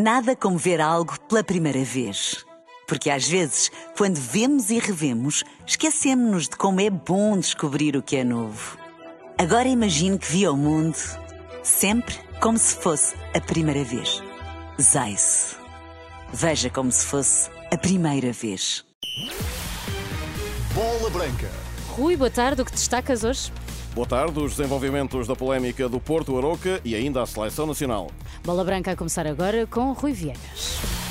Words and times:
Nada 0.00 0.36
como 0.36 0.56
ver 0.56 0.80
algo 0.80 1.18
pela 1.22 1.42
primeira 1.42 1.82
vez. 1.82 2.46
Porque 2.86 3.10
às 3.10 3.26
vezes, 3.26 3.68
quando 3.96 4.14
vemos 4.14 4.70
e 4.70 4.78
revemos, 4.78 5.42
esquecemos-nos 5.66 6.44
de 6.48 6.56
como 6.56 6.80
é 6.80 6.88
bom 6.88 7.36
descobrir 7.36 7.96
o 7.96 8.02
que 8.02 8.14
é 8.14 8.22
novo. 8.22 8.78
Agora 9.36 9.66
imagine 9.66 10.16
que 10.16 10.30
viu 10.30 10.52
o 10.52 10.56
mundo 10.56 10.96
sempre 11.64 12.14
como 12.40 12.56
se 12.56 12.76
fosse 12.76 13.16
a 13.34 13.40
primeira 13.40 13.82
vez. 13.82 14.22
Zais. 14.80 15.56
Veja 16.32 16.70
como 16.70 16.92
se 16.92 17.04
fosse 17.04 17.50
a 17.72 17.76
primeira 17.76 18.30
vez. 18.32 18.84
Bola 20.74 21.10
Branca. 21.10 21.50
Rui, 21.88 22.16
boa 22.16 22.30
tarde. 22.30 22.62
O 22.62 22.64
que 22.64 22.70
destacas 22.70 23.24
hoje? 23.24 23.50
Boa 23.98 24.06
tarde, 24.06 24.38
os 24.38 24.54
desenvolvimentos 24.54 25.26
da 25.26 25.34
polémica 25.34 25.88
do 25.88 25.98
Porto 25.98 26.38
Aroca 26.38 26.80
e 26.84 26.94
ainda 26.94 27.20
a 27.20 27.26
seleção 27.26 27.66
nacional. 27.66 28.12
Bola 28.44 28.62
Branca 28.62 28.92
a 28.92 28.96
começar 28.96 29.26
agora 29.26 29.66
com 29.66 29.90
Rui 29.90 30.12
Viegas. 30.12 31.07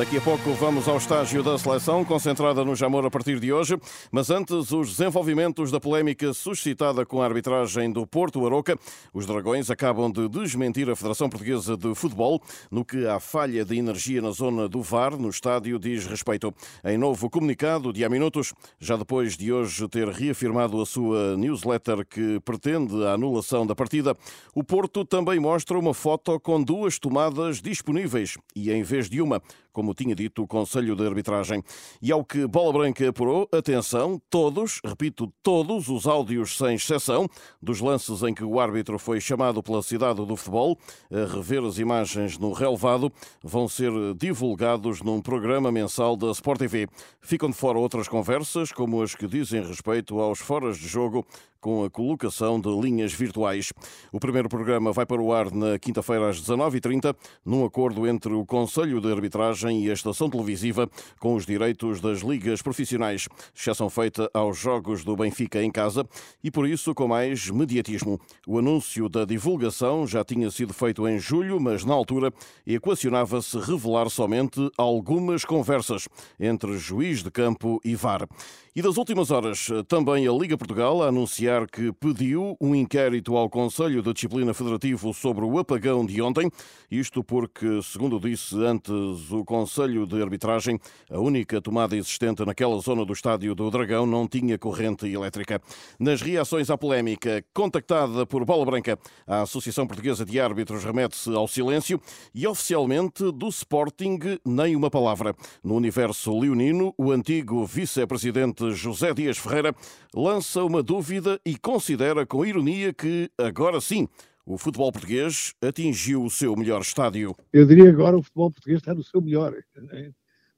Daqui 0.00 0.16
a 0.16 0.20
pouco 0.22 0.54
vamos 0.54 0.88
ao 0.88 0.96
estágio 0.96 1.42
da 1.42 1.58
seleção, 1.58 2.02
concentrada 2.06 2.64
no 2.64 2.74
Jamor 2.74 3.04
a 3.04 3.10
partir 3.10 3.38
de 3.38 3.52
hoje. 3.52 3.78
Mas 4.10 4.30
antes, 4.30 4.72
os 4.72 4.96
desenvolvimentos 4.96 5.70
da 5.70 5.78
polémica 5.78 6.32
suscitada 6.32 7.04
com 7.04 7.20
a 7.20 7.26
arbitragem 7.26 7.92
do 7.92 8.06
Porto 8.06 8.46
Aroca. 8.46 8.78
Os 9.12 9.26
Dragões 9.26 9.70
acabam 9.70 10.10
de 10.10 10.26
desmentir 10.26 10.88
a 10.88 10.96
Federação 10.96 11.28
Portuguesa 11.28 11.76
de 11.76 11.94
Futebol 11.94 12.40
no 12.70 12.82
que 12.82 13.06
à 13.06 13.20
falha 13.20 13.62
de 13.62 13.76
energia 13.76 14.22
na 14.22 14.30
zona 14.30 14.66
do 14.70 14.80
VAR, 14.80 15.18
no 15.18 15.28
estádio, 15.28 15.78
diz 15.78 16.06
respeito. 16.06 16.50
Em 16.82 16.96
novo 16.96 17.28
comunicado 17.28 17.92
de 17.92 18.02
há 18.02 18.08
minutos, 18.08 18.54
já 18.78 18.96
depois 18.96 19.36
de 19.36 19.52
hoje 19.52 19.86
ter 19.86 20.08
reafirmado 20.08 20.80
a 20.80 20.86
sua 20.86 21.36
newsletter 21.36 22.06
que 22.06 22.40
pretende 22.40 23.04
a 23.04 23.12
anulação 23.12 23.66
da 23.66 23.74
partida, 23.74 24.16
o 24.54 24.64
Porto 24.64 25.04
também 25.04 25.38
mostra 25.38 25.78
uma 25.78 25.92
foto 25.92 26.40
com 26.40 26.62
duas 26.62 26.98
tomadas 26.98 27.60
disponíveis 27.60 28.38
e 28.56 28.72
em 28.72 28.82
vez 28.82 29.10
de 29.10 29.20
uma, 29.20 29.42
como 29.72 29.89
tinha 29.94 30.14
dito 30.14 30.42
o 30.42 30.46
Conselho 30.46 30.94
de 30.94 31.06
Arbitragem. 31.06 31.62
E 32.00 32.10
ao 32.12 32.24
que 32.24 32.46
Bola 32.46 32.72
Branca 32.72 33.08
apurou, 33.08 33.48
atenção, 33.52 34.20
todos, 34.30 34.80
repito, 34.84 35.32
todos 35.42 35.88
os 35.88 36.06
áudios 36.06 36.56
sem 36.56 36.74
exceção, 36.74 37.28
dos 37.60 37.80
lances 37.80 38.22
em 38.22 38.34
que 38.34 38.44
o 38.44 38.58
árbitro 38.58 38.98
foi 38.98 39.20
chamado 39.20 39.62
pela 39.62 39.82
cidade 39.82 40.24
do 40.24 40.36
futebol 40.36 40.78
a 41.10 41.32
rever 41.32 41.64
as 41.64 41.78
imagens 41.78 42.38
no 42.38 42.52
relevado, 42.52 43.12
vão 43.42 43.68
ser 43.68 43.92
divulgados 44.16 45.02
num 45.02 45.20
programa 45.20 45.70
mensal 45.70 46.16
da 46.16 46.30
Sport 46.30 46.58
TV. 46.58 46.88
Ficam 47.20 47.50
de 47.50 47.56
fora 47.56 47.78
outras 47.78 48.08
conversas, 48.08 48.72
como 48.72 49.02
as 49.02 49.14
que 49.14 49.26
dizem 49.26 49.66
respeito 49.66 50.18
aos 50.20 50.38
foras 50.38 50.78
de 50.78 50.86
jogo 50.86 51.26
com 51.60 51.84
a 51.84 51.90
colocação 51.90 52.60
de 52.60 52.68
linhas 52.68 53.12
virtuais. 53.12 53.72
O 54.12 54.18
primeiro 54.18 54.48
programa 54.48 54.92
vai 54.92 55.04
para 55.04 55.20
o 55.20 55.32
ar 55.32 55.50
na 55.52 55.78
quinta-feira 55.78 56.28
às 56.28 56.40
19h30, 56.40 57.14
num 57.44 57.64
acordo 57.64 58.06
entre 58.06 58.32
o 58.32 58.46
Conselho 58.46 59.00
de 59.00 59.12
Arbitragem 59.12 59.84
e 59.84 59.90
a 59.90 59.92
estação 59.92 60.30
televisiva, 60.30 60.88
com 61.18 61.34
os 61.34 61.44
direitos 61.44 62.00
das 62.00 62.20
ligas 62.20 62.62
profissionais, 62.62 63.28
exceção 63.54 63.90
feita 63.90 64.30
aos 64.32 64.58
jogos 64.58 65.04
do 65.04 65.16
Benfica 65.16 65.62
em 65.62 65.70
casa 65.70 66.06
e, 66.42 66.50
por 66.50 66.66
isso, 66.66 66.94
com 66.94 67.08
mais 67.08 67.50
mediatismo. 67.50 68.20
O 68.46 68.58
anúncio 68.58 69.08
da 69.08 69.24
divulgação 69.24 70.06
já 70.06 70.24
tinha 70.24 70.50
sido 70.50 70.72
feito 70.72 71.06
em 71.06 71.18
julho, 71.18 71.60
mas 71.60 71.84
na 71.84 71.94
altura 71.94 72.32
equacionava-se 72.66 73.58
revelar 73.58 74.08
somente 74.08 74.70
algumas 74.76 75.44
conversas 75.44 76.08
entre 76.38 76.78
juiz 76.78 77.22
de 77.22 77.30
campo 77.30 77.80
e 77.84 77.94
VAR. 77.94 78.26
E 78.72 78.80
das 78.80 78.96
últimas 78.96 79.32
horas, 79.32 79.66
também 79.88 80.28
a 80.28 80.32
Liga 80.32 80.56
Portugal 80.56 81.02
a 81.02 81.08
anunciar 81.08 81.66
que 81.66 81.92
pediu 81.92 82.56
um 82.60 82.72
inquérito 82.72 83.36
ao 83.36 83.50
Conselho 83.50 84.00
de 84.00 84.12
Disciplina 84.12 84.54
Federativo 84.54 85.12
sobre 85.12 85.44
o 85.44 85.58
apagão 85.58 86.06
de 86.06 86.22
ontem. 86.22 86.48
Isto 86.88 87.24
porque, 87.24 87.82
segundo 87.82 88.20
disse 88.20 88.54
antes 88.64 89.32
o 89.32 89.44
Conselho 89.44 90.06
de 90.06 90.22
Arbitragem, 90.22 90.78
a 91.10 91.18
única 91.18 91.60
tomada 91.60 91.96
existente 91.96 92.44
naquela 92.46 92.78
zona 92.78 93.04
do 93.04 93.12
Estádio 93.12 93.56
do 93.56 93.68
Dragão 93.72 94.06
não 94.06 94.28
tinha 94.28 94.56
corrente 94.56 95.04
elétrica. 95.08 95.60
Nas 95.98 96.22
reações 96.22 96.70
à 96.70 96.78
polémica, 96.78 97.44
contactada 97.52 98.24
por 98.24 98.44
Bola 98.44 98.64
Branca, 98.64 98.96
a 99.26 99.42
Associação 99.42 99.84
Portuguesa 99.84 100.24
de 100.24 100.38
Árbitros 100.38 100.84
remete-se 100.84 101.34
ao 101.34 101.48
silêncio 101.48 102.00
e 102.32 102.46
oficialmente 102.46 103.32
do 103.32 103.48
Sporting 103.48 104.38
nem 104.46 104.76
uma 104.76 104.90
palavra. 104.90 105.34
No 105.64 105.74
universo 105.74 106.38
leonino, 106.38 106.94
o 106.96 107.10
antigo 107.10 107.66
vice-presidente 107.66 108.60
José 108.72 109.12
Dias 109.14 109.38
Ferreira 109.38 109.74
lança 110.14 110.62
uma 110.64 110.82
dúvida 110.82 111.40
e 111.44 111.56
considera 111.56 112.26
com 112.26 112.44
ironia 112.44 112.92
que, 112.92 113.30
agora 113.38 113.80
sim, 113.80 114.08
o 114.44 114.58
futebol 114.58 114.90
português 114.90 115.54
atingiu 115.60 116.24
o 116.24 116.30
seu 116.30 116.56
melhor 116.56 116.80
estádio. 116.80 117.36
Eu 117.52 117.66
diria 117.66 117.88
agora 117.88 118.18
o 118.18 118.22
futebol 118.22 118.50
português 118.50 118.80
está 118.80 118.94
no 118.94 119.02
seu 119.02 119.20
melhor. 119.20 119.54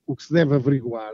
O 0.06 0.16
que 0.16 0.22
se 0.22 0.32
deve 0.32 0.54
averiguar 0.54 1.12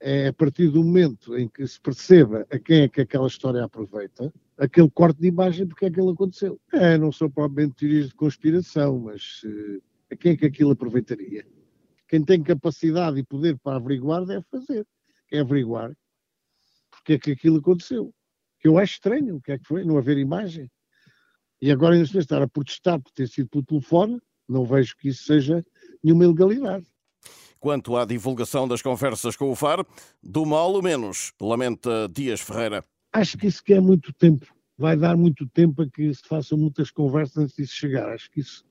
é 0.00 0.28
a 0.28 0.32
partir 0.32 0.68
do 0.68 0.82
momento 0.82 1.36
em 1.36 1.48
que 1.48 1.66
se 1.66 1.80
perceba 1.80 2.46
a 2.50 2.58
quem 2.58 2.82
é 2.82 2.88
que 2.88 3.02
aquela 3.02 3.26
história 3.26 3.62
aproveita, 3.62 4.32
aquele 4.56 4.90
corte 4.90 5.20
de 5.20 5.28
imagem 5.28 5.66
porque 5.66 5.86
é 5.86 5.90
que 5.90 6.00
ele 6.00 6.10
aconteceu. 6.10 6.60
É, 6.72 6.96
não 6.96 7.12
são 7.12 7.30
propriamente 7.30 7.76
teorias 7.76 8.08
de 8.08 8.14
conspiração, 8.14 8.98
mas 8.98 9.42
uh, 9.44 9.82
a 10.10 10.16
quem 10.16 10.32
é 10.32 10.36
que 10.36 10.46
aquilo 10.46 10.72
aproveitaria? 10.72 11.46
Quem 12.08 12.24
tem 12.24 12.42
capacidade 12.42 13.18
e 13.18 13.22
poder 13.22 13.58
para 13.58 13.76
averiguar 13.76 14.24
deve 14.24 14.44
fazer. 14.50 14.86
É 15.30 15.40
averiguar 15.40 15.92
porque 17.00 17.14
é 17.14 17.18
que 17.18 17.32
aquilo 17.32 17.58
aconteceu. 17.58 18.12
Que 18.58 18.68
eu 18.68 18.78
acho 18.78 18.94
estranho, 18.94 19.36
o 19.36 19.40
que 19.40 19.52
é 19.52 19.58
que 19.58 19.66
foi, 19.66 19.84
não 19.84 19.98
haver 19.98 20.18
imagem. 20.18 20.70
E 21.60 21.70
agora 21.70 21.94
ainda 21.94 22.18
estar 22.18 22.40
a 22.42 22.48
protestar 22.48 23.00
por 23.00 23.10
ter 23.12 23.28
sido 23.28 23.48
pelo 23.48 23.64
telefone, 23.64 24.20
não 24.48 24.64
vejo 24.64 24.96
que 24.96 25.08
isso 25.08 25.24
seja 25.24 25.64
nenhuma 26.02 26.24
ilegalidade. 26.24 26.86
Quanto 27.58 27.96
à 27.96 28.04
divulgação 28.04 28.66
das 28.66 28.80
conversas 28.80 29.36
com 29.36 29.50
o 29.50 29.54
FAR, 29.54 29.84
do 30.22 30.46
mal 30.46 30.72
o 30.74 30.82
menos, 30.82 31.32
lamenta 31.40 32.08
Dias 32.08 32.40
Ferreira. 32.40 32.84
Acho 33.12 33.36
que 33.36 33.46
isso 33.46 33.62
quer 33.62 33.80
muito 33.80 34.12
tempo. 34.14 34.46
Vai 34.78 34.96
dar 34.96 35.16
muito 35.16 35.46
tempo 35.46 35.82
a 35.82 35.90
que 35.90 36.14
se 36.14 36.22
façam 36.26 36.56
muitas 36.56 36.90
conversas 36.90 37.36
antes 37.36 37.56
disso 37.56 37.74
chegar. 37.74 38.08
Acho 38.08 38.30
que 38.30 38.40
isso, 38.40 38.64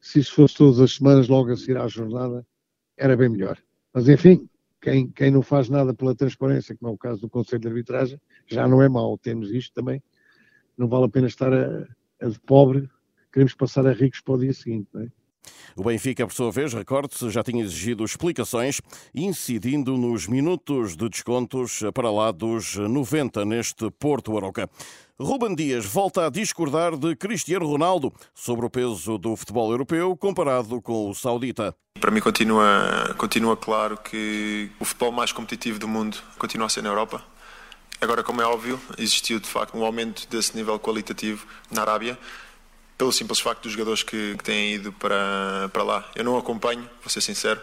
se 0.00 0.20
isso 0.20 0.34
fosse 0.34 0.56
todas 0.56 0.78
as 0.80 0.92
semanas, 0.92 1.28
logo 1.28 1.50
a 1.50 1.56
seguir 1.56 1.78
à 1.78 1.88
jornada, 1.88 2.46
era 2.98 3.16
bem 3.16 3.30
melhor. 3.30 3.58
Mas 3.94 4.08
enfim, 4.08 4.46
quem, 4.84 5.08
quem 5.08 5.30
não 5.30 5.40
faz 5.40 5.70
nada 5.70 5.94
pela 5.94 6.14
transparência, 6.14 6.76
como 6.76 6.90
é 6.90 6.94
o 6.94 6.98
caso 6.98 7.22
do 7.22 7.30
Conselho 7.30 7.62
de 7.62 7.68
Arbitragem, 7.68 8.20
já 8.46 8.68
não 8.68 8.82
é 8.82 8.88
mau. 8.88 9.16
Temos 9.16 9.50
isto 9.50 9.72
também. 9.72 10.02
Não 10.76 10.86
vale 10.86 11.06
a 11.06 11.08
pena 11.08 11.26
estar 11.26 11.50
a, 11.54 11.88
a 12.20 12.28
de 12.28 12.38
pobre, 12.40 12.86
queremos 13.32 13.54
passar 13.54 13.86
a 13.86 13.92
ricos 13.92 14.20
para 14.20 14.34
o 14.34 14.38
dia 14.38 14.52
seguinte. 14.52 14.86
Não 14.92 15.00
é? 15.00 15.08
O 15.76 15.82
Benfica, 15.82 16.26
por 16.26 16.32
sua 16.32 16.50
vez, 16.50 16.72
recorde-se, 16.72 17.30
já 17.30 17.42
tinha 17.42 17.62
exigido 17.62 18.04
explicações, 18.04 18.80
incidindo 19.14 19.96
nos 19.96 20.26
minutos 20.26 20.96
de 20.96 21.08
descontos 21.08 21.80
para 21.92 22.10
lá 22.10 22.30
dos 22.30 22.76
90 22.76 23.44
neste 23.44 23.90
Porto 23.90 24.36
Aroca. 24.36 24.68
Ruben 25.18 25.54
Dias 25.54 25.86
volta 25.86 26.26
a 26.26 26.30
discordar 26.30 26.96
de 26.96 27.14
Cristiano 27.14 27.66
Ronaldo 27.66 28.12
sobre 28.34 28.66
o 28.66 28.70
peso 28.70 29.16
do 29.16 29.36
futebol 29.36 29.70
europeu 29.70 30.16
comparado 30.16 30.82
com 30.82 31.10
o 31.10 31.14
saudita. 31.14 31.74
Para 32.00 32.10
mim 32.10 32.20
continua, 32.20 33.14
continua 33.16 33.56
claro 33.56 33.96
que 33.96 34.70
o 34.80 34.84
futebol 34.84 35.12
mais 35.12 35.30
competitivo 35.30 35.78
do 35.78 35.86
mundo 35.86 36.18
continua 36.38 36.66
a 36.66 36.68
ser 36.68 36.82
na 36.82 36.88
Europa. 36.88 37.22
Agora, 38.00 38.22
como 38.22 38.42
é 38.42 38.44
óbvio, 38.44 38.78
existiu 38.98 39.38
de 39.38 39.48
facto 39.48 39.78
um 39.78 39.84
aumento 39.84 40.28
desse 40.28 40.56
nível 40.56 40.78
qualitativo 40.78 41.46
na 41.70 41.82
Arábia, 41.82 42.18
pelo 42.96 43.12
simples 43.12 43.40
facto 43.40 43.62
dos 43.62 43.72
jogadores 43.72 44.02
que, 44.02 44.36
que 44.36 44.44
têm 44.44 44.74
ido 44.74 44.92
para, 44.92 45.68
para 45.72 45.82
lá. 45.82 46.10
Eu 46.14 46.24
não 46.24 46.36
acompanho, 46.36 46.88
vou 47.02 47.10
ser 47.10 47.20
sincero, 47.20 47.60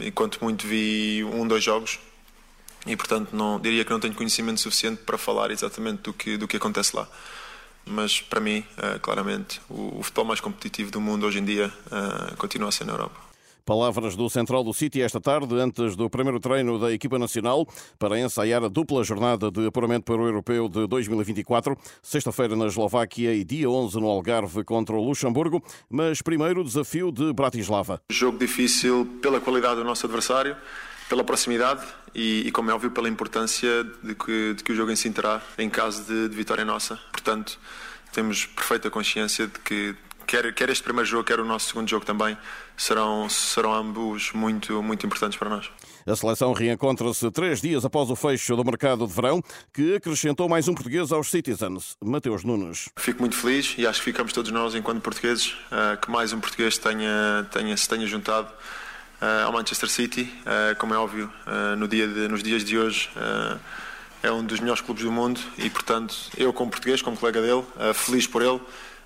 enquanto 0.00 0.38
muito 0.42 0.66
vi 0.66 1.24
um, 1.24 1.46
dois 1.46 1.62
jogos, 1.62 1.98
e 2.86 2.96
portanto 2.96 3.34
não 3.34 3.58
diria 3.58 3.84
que 3.84 3.90
não 3.90 4.00
tenho 4.00 4.14
conhecimento 4.14 4.60
suficiente 4.60 5.02
para 5.02 5.16
falar 5.16 5.50
exatamente 5.50 6.02
do 6.02 6.12
que 6.12 6.36
do 6.36 6.46
que 6.46 6.56
acontece 6.56 6.94
lá 6.94 7.08
mas 7.86 8.20
para 8.20 8.40
mim 8.40 8.64
uh, 8.78 8.98
claramente 9.00 9.60
o, 9.68 9.98
o, 10.00 10.02
futebol 10.02 10.26
mais 10.26 10.40
competitivo 10.40 10.90
do 10.90 11.00
mundo 11.00 11.26
hoje 11.26 11.38
em 11.38 11.44
dia 11.44 11.72
uh, 11.86 12.36
continua 12.36 12.68
a 12.68 12.72
ser 12.72 12.84
na 12.84 12.92
Europa 12.92 13.23
Palavras 13.64 14.14
do 14.14 14.28
Central 14.28 14.62
do 14.62 14.74
City 14.74 15.00
esta 15.00 15.18
tarde, 15.18 15.54
antes 15.58 15.96
do 15.96 16.10
primeiro 16.10 16.38
treino 16.38 16.78
da 16.78 16.92
equipa 16.92 17.18
nacional, 17.18 17.66
para 17.98 18.20
ensaiar 18.20 18.62
a 18.62 18.68
dupla 18.68 19.02
jornada 19.02 19.50
de 19.50 19.66
apuramento 19.66 20.04
para 20.04 20.20
o 20.20 20.26
Europeu 20.26 20.68
de 20.68 20.86
2024, 20.86 21.74
sexta-feira 22.02 22.54
na 22.54 22.66
Eslováquia 22.66 23.34
e 23.34 23.42
dia 23.42 23.70
11 23.70 23.98
no 23.98 24.06
Algarve 24.06 24.62
contra 24.64 24.94
o 24.94 25.02
Luxemburgo, 25.02 25.64
mas 25.88 26.20
primeiro 26.20 26.60
o 26.60 26.64
desafio 26.64 27.10
de 27.10 27.32
Bratislava. 27.32 28.02
Jogo 28.10 28.36
difícil 28.36 29.06
pela 29.22 29.40
qualidade 29.40 29.76
do 29.76 29.84
nosso 29.84 30.04
adversário, 30.04 30.54
pela 31.08 31.24
proximidade 31.24 31.86
e, 32.14 32.46
e, 32.46 32.52
como 32.52 32.70
é 32.70 32.74
óbvio, 32.74 32.90
pela 32.90 33.08
importância 33.08 33.82
de 34.02 34.14
que, 34.14 34.54
de 34.58 34.62
que 34.62 34.72
o 34.72 34.74
jogo 34.74 34.90
em 34.90 34.96
si 34.96 35.10
terá 35.10 35.40
em 35.56 35.70
caso 35.70 36.04
de, 36.04 36.28
de 36.28 36.36
vitória 36.36 36.66
nossa. 36.66 36.96
Portanto, 37.10 37.58
temos 38.12 38.44
perfeita 38.44 38.90
consciência 38.90 39.46
de 39.46 39.58
que 39.60 39.96
quer, 40.26 40.52
quer 40.54 40.70
este 40.70 40.82
primeiro 40.82 41.08
jogo, 41.08 41.24
quer 41.24 41.40
o 41.40 41.44
nosso 41.44 41.68
segundo 41.68 41.88
jogo 41.88 42.04
também, 42.04 42.36
serão, 42.76 43.28
serão 43.28 43.72
ambos 43.72 44.32
muito, 44.32 44.82
muito 44.82 45.06
importantes 45.06 45.38
para 45.38 45.48
nós. 45.48 45.70
A 46.06 46.14
seleção 46.14 46.52
reencontra-se 46.52 47.30
três 47.30 47.62
dias 47.62 47.82
após 47.84 48.10
o 48.10 48.16
fecho 48.16 48.54
do 48.56 48.64
mercado 48.64 49.06
de 49.06 49.12
verão, 49.12 49.42
que 49.72 49.94
acrescentou 49.96 50.48
mais 50.48 50.68
um 50.68 50.74
português 50.74 51.10
aos 51.10 51.30
Citizens, 51.30 51.96
Mateus 52.04 52.44
Nunes. 52.44 52.90
Fico 52.98 53.20
muito 53.20 53.34
feliz 53.36 53.74
e 53.78 53.86
acho 53.86 54.00
que 54.00 54.04
ficamos 54.04 54.32
todos 54.32 54.50
nós, 54.50 54.74
enquanto 54.74 55.00
portugueses, 55.00 55.56
eh, 55.72 55.96
que 55.96 56.10
mais 56.10 56.32
um 56.34 56.40
português 56.40 56.76
tenha, 56.76 57.46
tenha, 57.50 57.74
se 57.74 57.88
tenha 57.88 58.06
juntado 58.06 58.52
eh, 59.20 59.42
ao 59.44 59.52
Manchester 59.52 59.88
City. 59.88 60.30
Eh, 60.44 60.74
como 60.74 60.92
é 60.92 60.98
óbvio, 60.98 61.32
no 61.78 61.88
dia 61.88 62.06
de, 62.06 62.28
nos 62.28 62.42
dias 62.42 62.62
de 62.62 62.76
hoje 62.78 63.08
é 64.22 64.30
um 64.30 64.44
dos 64.44 64.60
melhores 64.60 64.80
clubes 64.82 65.04
do 65.04 65.12
mundo 65.12 65.40
e, 65.58 65.68
portanto, 65.68 66.14
eu, 66.36 66.52
como 66.52 66.70
português, 66.70 67.02
como 67.02 67.16
colega 67.16 67.40
dele, 67.40 67.64
feliz 67.94 68.26
por 68.26 68.42
ele. 68.42 68.60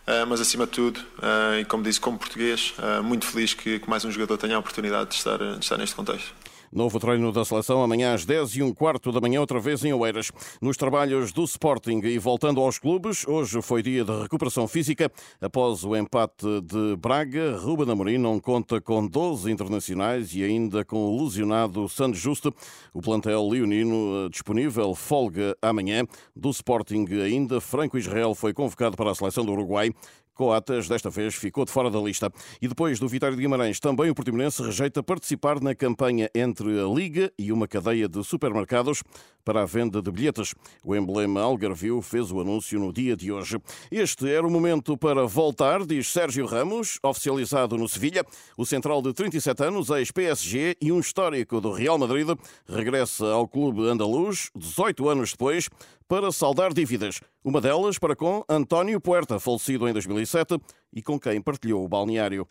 Uh, 0.09 0.27
mas 0.27 0.41
acima 0.41 0.65
de 0.65 0.73
tudo, 0.73 1.01
uh, 1.19 1.61
e 1.61 1.67
como 1.67 1.83
disse, 1.83 2.01
como 2.01 2.17
português, 2.17 2.73
uh, 2.79 3.03
muito 3.03 3.27
feliz 3.27 3.53
que, 3.53 3.79
que, 3.79 3.91
mais 3.91 4.07
um 4.07 4.11
jogador 4.11 4.39
tenha 4.39 4.57
a 4.57 4.59
oportunidade 4.59 5.11
de 5.11 5.17
estar, 5.17 5.37
de 5.37 5.63
estar 5.63 5.77
neste 5.77 5.95
contexto. 5.95 6.33
Novo 6.71 7.01
treino 7.01 7.33
da 7.33 7.47
seleção 7.47 7.83
amanhã 7.83 8.13
às 8.13 8.27
10 8.27 8.57
e 8.57 8.63
um 8.63 8.75
quarto 8.75 9.11
da 9.11 9.21
manhã, 9.21 9.41
outra 9.41 9.59
vez 9.59 9.83
em 9.85 9.93
Oeiras. 9.93 10.31
Nos 10.61 10.77
trabalhos 10.77 11.33
do 11.33 11.43
Sporting 11.45 12.01
e 12.05 12.19
voltando 12.19 12.61
aos 12.61 12.79
clubes, 12.79 13.27
hoje 13.27 13.63
foi 13.63 13.83
dia 13.83 14.05
de 14.05 14.13
recuperação 14.23 14.69
física. 14.69 15.11
Após 15.41 15.83
o 15.83 15.97
empate 15.97 16.61
de 16.63 16.95
Braga, 16.97 17.57
Ruben 17.57 17.91
Amorim 17.91 18.19
não 18.19 18.39
conta 18.39 18.83
com 18.83 19.07
12 19.07 19.51
internacionais 19.51 20.35
e 20.35 20.45
ainda 20.45 20.85
com 20.85 20.99
o 20.99 21.25
lesionado 21.25 21.89
Santos 21.89 22.21
Justo. 22.21 22.55
O 22.93 23.01
plantel 23.01 23.49
leonino 23.49 24.27
eh, 24.27 24.29
disponível 24.29 24.95
folga 24.95 25.57
amanhã. 25.63 26.05
Do 26.37 26.51
Sporting 26.51 27.07
ainda, 27.25 27.63
Franco 27.63 27.97
Israel 27.97 28.35
foi 28.35 28.53
convocado 28.53 28.95
para 28.95 29.11
a 29.11 29.15
seleção 29.15 29.45
do 29.45 29.53
Uruguai. 29.53 29.91
Coatas, 30.39 30.87
desta 30.87 31.11
vez, 31.11 31.35
ficou 31.35 31.65
de 31.65 31.73
fora 31.73 31.91
da 31.91 31.99
lista. 31.99 32.33
E 32.63 32.69
depois 32.69 33.01
do 33.01 33.09
Vitório 33.09 33.35
de 33.35 33.43
Guimarães, 33.43 33.81
também 33.81 34.09
o 34.09 34.15
Portimonense 34.15 34.63
rejeita 34.63 35.03
participar 35.03 35.61
na 35.61 35.75
campanha 35.75 36.31
entre 36.33 36.81
a 36.81 36.87
Liga 36.87 37.33
e 37.37 37.51
uma 37.51 37.67
cadeia 37.67 38.09
de 38.09 38.23
supermercados 38.23 39.03
para 39.49 39.63
a 39.63 39.65
venda 39.65 40.03
de 40.03 40.11
bilhetes. 40.11 40.55
O 40.85 40.95
emblema 40.95 41.41
Algarvio 41.41 42.03
fez 42.03 42.31
o 42.31 42.39
anúncio 42.39 42.79
no 42.79 42.93
dia 42.93 43.17
de 43.17 43.33
hoje. 43.33 43.57
Este 43.91 44.31
era 44.31 44.47
o 44.47 44.51
momento 44.51 44.95
para 44.95 45.27
voltar, 45.27 45.87
diz 45.87 46.13
Sérgio 46.13 46.45
Ramos, 46.45 46.99
oficializado 47.03 47.79
no 47.79 47.89
Sevilha. 47.89 48.27
O 48.59 48.67
central 48.67 49.01
de 49.01 49.15
37 49.15 49.65
anos, 49.65 49.89
ex-PSG 49.89 50.77
e 50.83 50.93
um 50.93 51.01
histórico 51.01 51.63
do 51.63 51.73
Real 51.73 51.97
Madrid, 51.97 52.29
regressa 52.69 53.25
ao 53.25 53.49
clube 53.49 53.89
andaluz 53.89 54.51
18 54.55 55.09
anos 55.09 55.31
depois 55.31 55.71
para 56.07 56.31
saldar 56.31 56.75
dívidas. 56.75 57.19
Uma 57.43 57.63
delas 57.63 57.99
para 57.99 58.15
com 58.15 58.45
António 58.51 59.01
Puerta, 59.01 59.41
falecido 59.41 59.89
em 59.89 59.95
2007 59.95 60.61
e 60.93 61.01
com 61.01 61.19
quem 61.19 61.41
partilhou 61.41 61.83
o 61.83 61.89
balneário. 61.89 62.47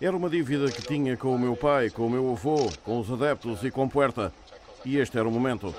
Era 0.00 0.16
uma 0.16 0.28
dívida 0.28 0.72
que 0.72 0.82
tinha 0.82 1.16
com 1.16 1.32
o 1.32 1.38
meu 1.38 1.54
pai, 1.54 1.88
com 1.88 2.08
o 2.08 2.10
meu 2.10 2.32
avô, 2.32 2.68
com 2.82 2.98
os 2.98 3.08
adeptos 3.12 3.62
e 3.62 3.70
com 3.70 3.88
Puerta. 3.88 4.32
E 4.84 4.96
este 4.96 5.18
era 5.18 5.28
o 5.28 5.30
momento. 5.30 5.74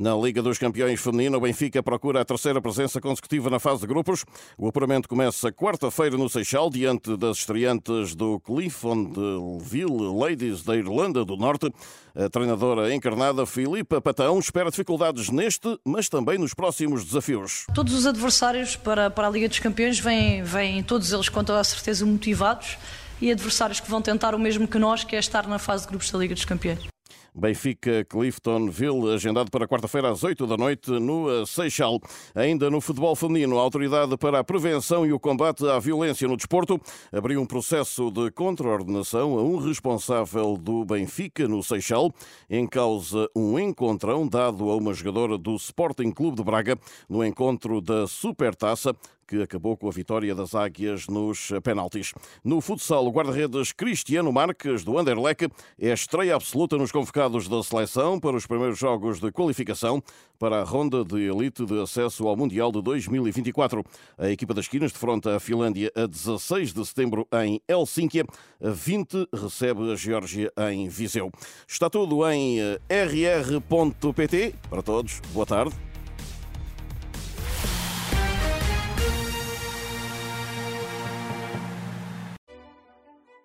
Na 0.00 0.14
Liga 0.14 0.40
dos 0.40 0.56
Campeões 0.56 0.98
Feminino, 0.98 1.36
o 1.36 1.40
Benfica 1.42 1.82
procura 1.82 2.22
a 2.22 2.24
terceira 2.24 2.58
presença 2.58 3.02
consecutiva 3.02 3.50
na 3.50 3.58
fase 3.58 3.82
de 3.82 3.86
grupos. 3.86 4.24
O 4.56 4.66
apuramento 4.66 5.06
começa 5.06 5.52
quarta-feira 5.52 6.16
no 6.16 6.26
Seixal, 6.26 6.70
diante 6.70 7.18
das 7.18 7.36
estreantes 7.36 8.14
do 8.14 8.40
Cliftonville 8.40 10.18
Ladies 10.18 10.62
da 10.62 10.74
Irlanda 10.74 11.22
do 11.22 11.36
Norte. 11.36 11.70
A 12.16 12.30
treinadora 12.30 12.94
encarnada 12.94 13.44
Filipa 13.44 14.00
Patão 14.00 14.38
espera 14.38 14.70
dificuldades 14.70 15.28
neste, 15.28 15.78
mas 15.84 16.08
também 16.08 16.38
nos 16.38 16.54
próximos 16.54 17.04
desafios. 17.04 17.66
Todos 17.74 17.92
os 17.92 18.06
adversários 18.06 18.76
para, 18.76 19.10
para 19.10 19.26
a 19.26 19.30
Liga 19.30 19.50
dos 19.50 19.58
Campeões 19.58 20.00
vêm, 20.00 20.42
vêm 20.42 20.82
todos 20.82 21.12
eles 21.12 21.28
com 21.28 21.44
toda 21.44 21.60
a 21.60 21.64
certeza 21.64 22.06
motivados 22.06 22.78
e 23.20 23.30
adversários 23.30 23.80
que 23.80 23.90
vão 23.90 24.00
tentar 24.00 24.34
o 24.34 24.38
mesmo 24.38 24.66
que 24.66 24.78
nós, 24.78 25.04
que 25.04 25.14
é 25.14 25.18
estar 25.18 25.46
na 25.46 25.58
fase 25.58 25.84
de 25.84 25.90
grupos 25.90 26.10
da 26.10 26.18
Liga 26.18 26.32
dos 26.32 26.46
Campeões. 26.46 26.89
Benfica 27.34 28.04
Cliftonville, 28.04 29.12
agendado 29.14 29.50
para 29.50 29.68
quarta-feira 29.68 30.10
às 30.10 30.24
8 30.24 30.46
da 30.46 30.56
noite 30.56 30.90
no 30.90 31.46
Seixal. 31.46 32.00
Ainda 32.34 32.70
no 32.70 32.80
futebol 32.80 33.14
feminino, 33.14 33.58
a 33.58 33.62
Autoridade 33.62 34.16
para 34.16 34.40
a 34.40 34.44
Prevenção 34.44 35.06
e 35.06 35.12
o 35.12 35.20
Combate 35.20 35.66
à 35.66 35.78
Violência 35.78 36.26
no 36.26 36.36
Desporto 36.36 36.80
abriu 37.12 37.40
um 37.40 37.46
processo 37.46 38.10
de 38.10 38.30
contraordenação 38.30 39.38
a 39.38 39.42
um 39.42 39.58
responsável 39.58 40.56
do 40.56 40.84
Benfica 40.84 41.46
no 41.46 41.62
Seixal, 41.62 42.12
em 42.48 42.66
causa 42.66 43.28
um 43.34 43.58
encontrão 43.58 44.26
dado 44.26 44.70
a 44.70 44.76
uma 44.76 44.92
jogadora 44.92 45.38
do 45.38 45.54
Sporting 45.56 46.10
Clube 46.10 46.36
de 46.36 46.44
Braga 46.44 46.78
no 47.08 47.24
encontro 47.24 47.80
da 47.80 48.06
Supertaça 48.06 48.94
que 49.30 49.40
acabou 49.40 49.76
com 49.76 49.86
a 49.86 49.92
vitória 49.92 50.34
das 50.34 50.56
Águias 50.56 51.06
nos 51.06 51.52
penaltis. 51.62 52.12
No 52.42 52.60
futsal, 52.60 53.06
o 53.06 53.12
guarda-redes 53.12 53.70
Cristiano 53.70 54.32
Marques, 54.32 54.82
do 54.82 54.98
Anderlecht, 54.98 55.48
é 55.78 55.92
estreia 55.92 56.34
absoluta 56.34 56.76
nos 56.76 56.90
convocados 56.90 57.46
da 57.46 57.62
seleção 57.62 58.18
para 58.18 58.36
os 58.36 58.44
primeiros 58.44 58.76
jogos 58.76 59.20
de 59.20 59.30
qualificação 59.30 60.02
para 60.36 60.60
a 60.60 60.64
ronda 60.64 61.04
de 61.04 61.30
elite 61.30 61.64
de 61.64 61.80
acesso 61.80 62.26
ao 62.26 62.36
Mundial 62.36 62.72
de 62.72 62.82
2024. 62.82 63.84
A 64.18 64.30
equipa 64.30 64.52
das 64.52 64.64
esquinas 64.64 64.90
defronta 64.90 65.36
a 65.36 65.38
Finlândia 65.38 65.92
a 65.94 66.06
16 66.06 66.72
de 66.72 66.84
setembro 66.84 67.28
em 67.32 67.62
Helsínquia. 67.68 68.24
A 68.60 68.70
20 68.70 69.28
recebe 69.32 69.92
a 69.92 69.94
Geórgia 69.94 70.52
em 70.72 70.88
Viseu. 70.88 71.30
Está 71.68 71.88
tudo 71.88 72.28
em 72.28 72.58
eh, 72.58 72.80
rr.pt. 72.88 74.54
Para 74.68 74.82
todos, 74.82 75.20
boa 75.32 75.46
tarde. 75.46 75.89